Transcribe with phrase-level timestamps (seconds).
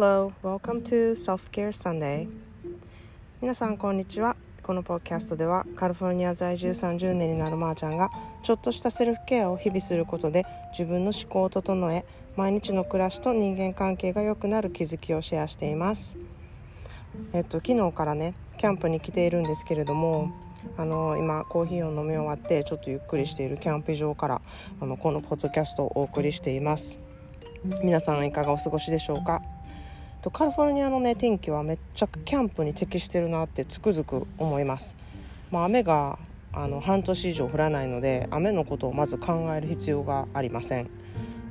[0.00, 2.26] Hello, welcome to Self-Care Sunday.
[3.42, 4.34] 皆さんこんにちは。
[4.62, 8.08] このポッキャストではカリフォルニア在住30年になるまーちゃんが
[8.42, 16.16] ちょっとしたセルフケアを日々することで自分の思考を整え毎日の暮らしと人間関係が良くなる気づきをシェアしています。
[17.34, 20.32] えっと昨日からねキャンプに来ているんですけれども
[20.78, 24.40] あの今コーヒーを飲み終わってちょっとゆっくりしているキャンプ場から
[24.80, 26.98] あのこのポッドキャストをお送りしています。
[27.84, 29.42] 皆さんいかがお過ごしでしょうか？
[30.20, 34.96] とカリフォルニアのね天気はめっちゃキャンプに適してるなってつくづく思います、
[35.50, 36.18] まあ、雨が
[36.52, 40.90] あの半年以上降らないので雨のことをまず考える必要がありません。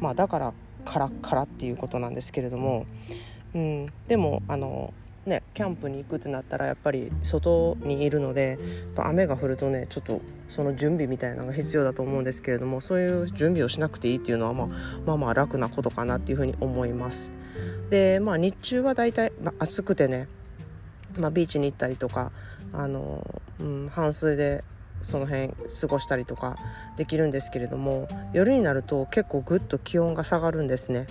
[0.00, 0.52] まあだから
[0.84, 2.86] カラッカラっていうことなんですけれども、
[3.54, 4.92] うん、でもあの
[5.26, 8.58] ねキャンプに行くってなったらやっぱり外にいるので
[8.96, 14.68] 雨が降るとねちょっとその準備みたいなのが必要だと思うんですけれどもそういう準備をしなくていいっていうのは、まあ、
[15.06, 17.30] まあまあ楽なことかなっていうふうに思います。
[17.90, 20.28] でまあ日中はだいたい、まあ、暑くてね、
[21.16, 22.32] まあ、ビーチに行ったりとか
[22.72, 24.64] あの、うん、半袖で
[25.02, 26.56] その辺過ごしたりとか
[26.96, 31.06] できるんですけれども夜になると結構ぐっと気温が下がるんですね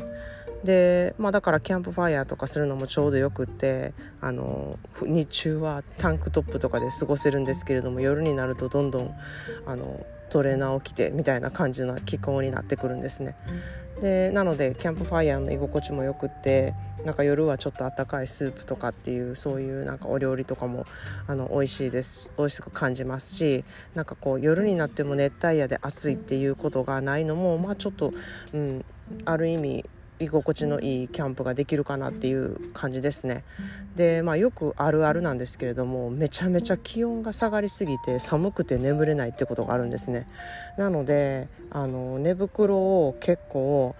[0.63, 9.15] で、まあ、だからキャンプファイヤーとかするのもちょうどよくってあの日中はタンクトップとかで過ごせるんですけれども夜になるとどんどん
[9.65, 13.35] あのトレーナーを着てみたいな感じの気候になってくるんですね。
[14.01, 16.73] でなのでキャンプファイヤーの居心地もよくって
[17.05, 20.85] なんか夜はちょっとあったかいスープとかっていうそういうなんかお料理とかも
[21.27, 22.31] あの美味しいです。
[22.37, 28.13] 美味しく感じますしなんかこう夜になっても熱帯夜で暑いっていうことがないのもまあちょっと、
[28.53, 28.85] うん、
[29.25, 29.85] ある意味
[30.23, 33.43] 居心地のいいキャンプができるかなっていう感じですね。
[33.95, 40.27] でまあよくあるあるなんですけれどもめちゃめちゃ気温が下がりすぎて寒くて眠れないってことがあるんですね。
[40.77, 43.95] なのであの寝袋を結構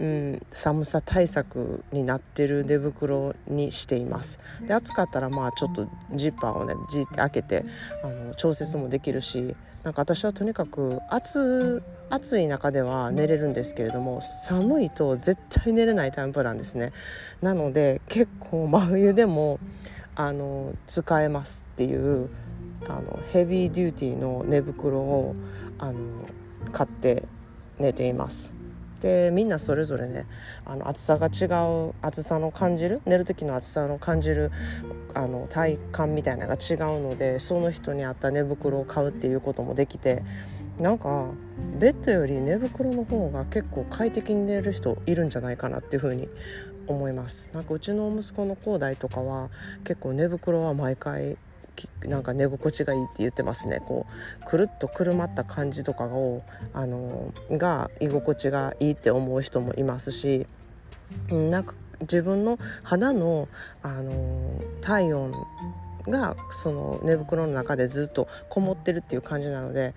[0.00, 4.38] うん、寒さ対策になってる寝袋にしています。
[4.66, 7.64] で暑かったらまあちょっとジッパーをねジーって開けて
[8.02, 16.92] あの調節もできるしなんか私はとにかく暑暑い中では寝れるんですけれども寒いと絶対寝れないタイプなんですね。
[17.40, 19.58] なので結構真冬でも
[20.16, 22.28] あの使えますっていう
[22.88, 25.34] あのヘビーデューティーの寝袋を
[25.78, 25.94] あの
[26.72, 27.24] 買って
[27.78, 28.53] 寝ています。
[29.04, 30.24] でみんなそれぞれね
[30.64, 31.44] あの暑さが違
[31.88, 34.50] う暑さの感じる寝る時の暑さの感じる
[35.12, 40.22] あの体感みたいなのが違うのでその人に合った寝袋を買うっていうこともできて
[40.80, 41.28] なんか
[41.78, 46.30] ベッドより寝袋の方が結構快適に寝れる人いるんじゃないかなっていう風に
[46.86, 47.50] 思います。
[47.52, 49.50] なんかうちの息子の広大とかは
[49.84, 51.36] 結構寝袋は毎回
[52.04, 54.06] なんか寝心地がいいって言ってますねこ
[54.42, 56.42] うくるっとくるまった感じとかを
[56.72, 60.46] あのが居心地がいいって思う人もいますし、
[61.30, 63.48] うん、なんか自分の肌の
[63.82, 65.32] あの体温
[66.08, 69.94] がその寝袋の中でずっとこもってるっていう感じなので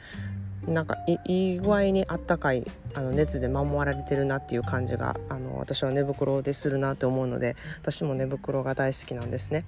[0.66, 9.66] なんかいい具合にあったかいあの熱で守られてるなっていう感じがあの私は寝袋でするなって思うので私も寝袋が大好きなんですね。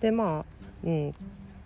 [0.00, 0.44] でまあ、
[0.84, 1.12] うん、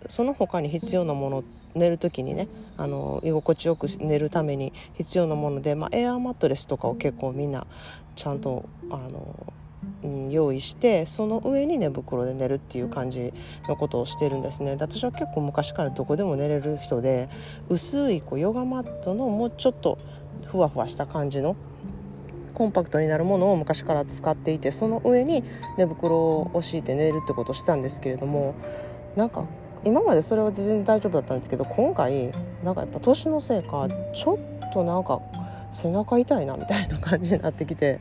[0.07, 2.47] その他に必要なもの寝る時にね
[2.77, 7.67] あの居心地よく寝るために必要なもので、まあ、エアーマットレスとかを結構みんな
[8.15, 9.53] ちゃんとあの、
[10.03, 13.33] うん、用意してその上に寝袋で寝るっていう感じ
[13.67, 14.71] のことをしてるんですね。
[14.71, 17.29] 私は結構昔からどこでも寝れる人で
[17.69, 19.97] 薄いこうヨガマットのもうちょっと
[20.45, 21.55] ふわふわした感じの
[22.53, 25.43] コンパクトになるものを昔から使っていてその上に
[25.77, 26.15] 寝袋
[26.53, 28.55] を敷いて寝るってことをしてたんですけれども
[29.17, 29.45] なんか
[29.85, 35.21] 今までそれは全然大丈夫だったんですけど今回なんかやっぱ年のせいかちょっとなんか
[35.71, 37.99] 背中痛いなみたいな感じになってきて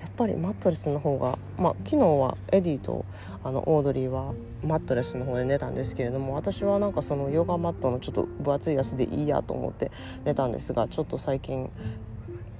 [0.00, 3.04] やっぱりマットレスの方がまあ昨日はエディと
[3.44, 9.92] あのオードリーはマットレスの方で寝たんですけれども私はなんかそのヨガマットのちょっと分厚いやつでいいやと思って
[10.24, 11.70] 寝たんですがちょっと最近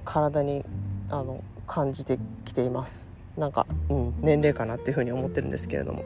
[0.05, 0.65] 体に
[1.09, 6.05] あの感じてきていますなんか、うん、年齢かなっていうふうに思ってるんですけれども。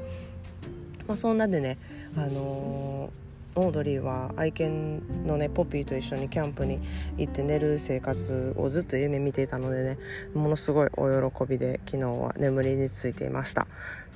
[1.07, 1.79] まあ、そんなでね、
[2.17, 6.81] あのー、オードリーは愛犬のねポピーと一緒にキャンプに
[7.19, 9.99] 行って寝る生活をずっと夢見ていたのでね
[10.35, 13.67] ものすごいお喜びで昨日は眠りについていました。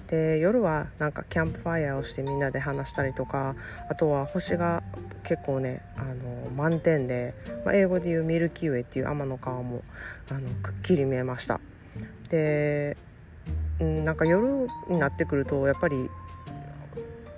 [0.09, 3.55] で夜はなんかキャンプファイヤーをしてみんなで話したりとか
[3.91, 4.83] あとは星が
[5.23, 7.35] 結構ねあの満点で、
[7.67, 9.83] まあ、英語で言うミルキーウェイっていう天の川も
[10.31, 11.61] あのくっきり見えました。
[12.31, 12.97] で
[13.79, 16.09] なんか夜になってくるとやっぱり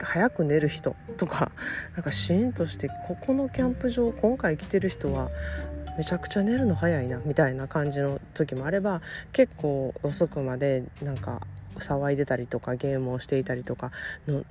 [0.06, 1.52] 早く寝る人とか
[1.94, 5.30] なんかシーンとしてここのキャンプ場今回来てる人は
[5.98, 9.02] めちゃくちゃ寝るの早いなみたいな感じの時もあれば
[9.32, 11.40] 結構遅くまでなんか
[11.80, 13.90] 騒いでたりとかゲームをしていたりとか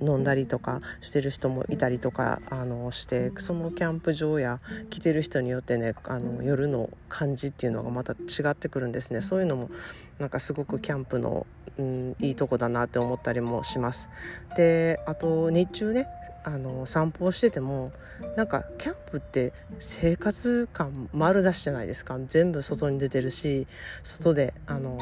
[0.00, 4.60] 飲んだりとかしてる人もいたりとかあのしてそのキャンプ場や
[4.90, 8.16] 来てる人によってねあの夜の感じっていうのがまた違
[8.50, 9.20] ってくるんですね。
[9.20, 9.70] そういうのも
[10.18, 11.46] なんかすごくキャンプの、
[11.80, 14.10] うん、いいとこだなって思ったりもします。
[14.54, 16.06] であと日中ね
[16.44, 17.92] あの散歩をしてても
[18.36, 22.18] なんかキャンプって生活感丸出しじゃないですか。
[22.26, 23.66] 全部外に出てるし
[24.02, 24.98] 外であの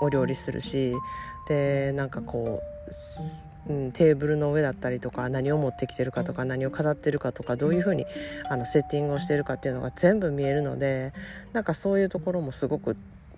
[0.00, 0.94] お料理するし
[1.48, 2.60] でなんかこ
[3.68, 8.04] う、うん、テーブルの上だったりとか何を持ってきてるかとか何を飾ってるかとかどういうふうに
[8.50, 11.12] あのセッティングをしてるかっていうのが全部見えるので
[11.52, 12.96] なんかそういうところもすごく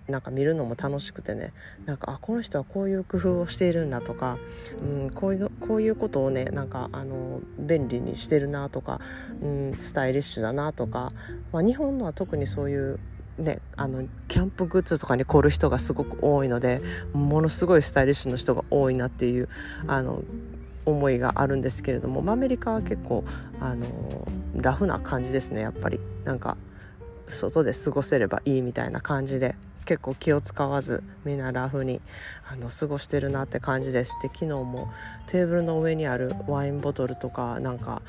[0.09, 1.53] なんか見るのも楽しくてね。
[1.85, 4.37] なんかあこの人はこういう工夫をしているんだとか、
[4.81, 8.99] うん、こういうのこういうことをねなんかあの便利にしてるなとか、
[9.41, 11.11] うん、スタイリッシュだなとか、
[11.51, 12.99] まあ、日本のは特にそういう
[13.37, 16.81] ね、あのキャンプグッズとかに凝る人がすごく多いので
[17.13, 19.47] ものすごいスタイリッシュな人が多いなっていう
[19.87, 20.23] あの
[20.85, 23.23] 思いがあるんですけれども、まあ、アメリカは結構
[23.61, 25.99] あのラフな感じですねやっぱり。
[26.25, 26.57] なんか
[27.27, 29.55] 外で過ごせればいいみたいな感じで。
[29.85, 32.01] 結構気を使わずみんなラフに
[32.51, 34.91] あの過ごしてるなって感じですで昨日も
[35.27, 38.01] テーブルの上にあるワインボトルとかなんか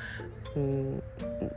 [0.56, 1.02] うん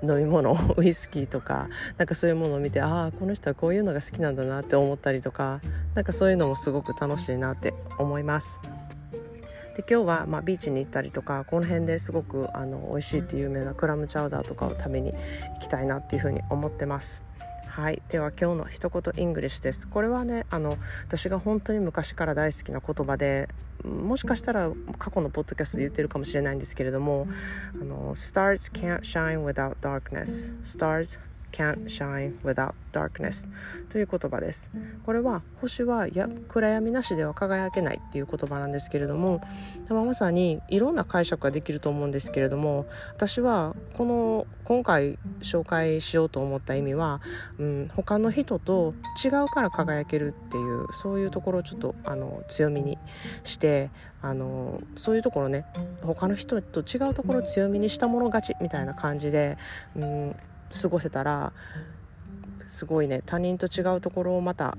[0.03, 5.61] 飲み物 ウイスキーとかなんかそういうものを見てああこの人はこういうのが好きなんだなって思ったりとか
[5.95, 8.61] なんかそういうのもすごく楽しいなって思います。
[9.75, 17.23] で今日はまあビーチに行ったりとかこの辺ですごくあの美味しいって有名なクラムチャウダーとかを食べに行きたいなっていうふうに思ってます。
[17.73, 18.03] はい。
[18.07, 19.87] では今日の一言 English です。
[19.87, 20.77] これはねあの
[21.07, 23.49] 私が本当に昔から大好きな言葉で
[23.83, 27.27] もしかしたら過去のポッドキャストで言ってるかもしれないんですけれども
[27.81, 30.53] あの Stars can't shine without darkness.
[30.61, 31.19] Stars
[31.53, 33.47] can't shine without darkness
[33.89, 34.71] という言葉です。
[35.05, 39.41] これは星はや暗闇なしでは輝けないっていう言葉なんですけれども
[39.89, 42.85] まさにいろんな解釈ができると思うんですけれども
[43.15, 47.21] 私はこの今回紹介しようと思った意味は、
[47.59, 52.97] うん、他の人と違うから輝けるっていうそういうところをちょっとあの強みに
[53.43, 53.91] して
[54.21, 55.65] あのそういうところね
[56.01, 59.57] 他の人と違うところを強みにしたもの勝ちみたいな感じで、
[59.95, 60.35] うん、
[60.81, 61.53] 過ごせたら
[62.65, 64.77] すごいね他人と違うところをまた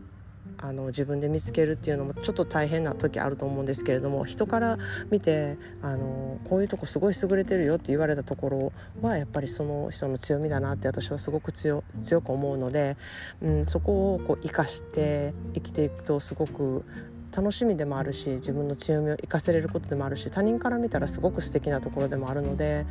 [0.58, 4.78] あの自分で見つけるっていうのもちょっと大変な時あると思うんですけれども人から
[5.10, 12.96] 見てあのこういうとこすごい優れてるよって言われたところはやっぱりその人の強みだなって私はすごく強く思うので、
[13.42, 16.84] うん、そこをこう生かして生きていくとすごく
[17.34, 22.86] 楽しみでもあるし自分の強みを生かせれることでもあるし他人から見たらすごく素敵なところでもあるので、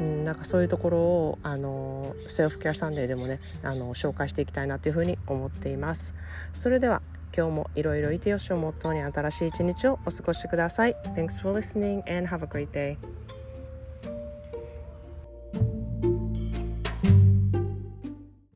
[0.00, 6.14] うん、なんかそういうところをあのセルフケアサンデーでもねあの紹介していきたいなというふうに思っています。
[6.52, 7.02] それでは
[7.36, 10.96] 今日もいろいろいてよしをモットーに新しい一日をお過ごしください。
[11.14, 13.21] Thanks for listening and have a great day.